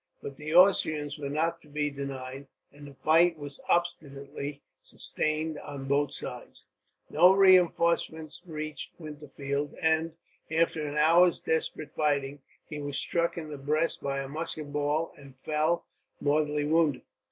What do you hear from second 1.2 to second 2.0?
not to be